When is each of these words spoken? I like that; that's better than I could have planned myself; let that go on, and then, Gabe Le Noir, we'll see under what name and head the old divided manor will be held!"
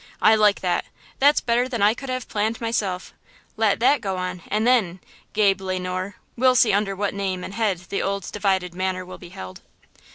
I 0.19 0.33
like 0.33 0.61
that; 0.61 0.85
that's 1.19 1.41
better 1.41 1.69
than 1.69 1.83
I 1.83 1.93
could 1.93 2.09
have 2.09 2.27
planned 2.27 2.59
myself; 2.59 3.13
let 3.55 3.79
that 3.81 4.01
go 4.01 4.17
on, 4.17 4.41
and 4.47 4.65
then, 4.65 4.99
Gabe 5.33 5.61
Le 5.61 5.77
Noir, 5.77 6.15
we'll 6.35 6.55
see 6.55 6.73
under 6.73 6.95
what 6.95 7.13
name 7.13 7.43
and 7.43 7.53
head 7.53 7.77
the 7.89 8.01
old 8.01 8.25
divided 8.31 8.73
manor 8.73 9.05
will 9.05 9.19
be 9.19 9.29
held!" 9.29 9.61